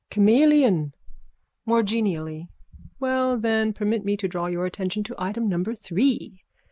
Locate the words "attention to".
4.65-5.15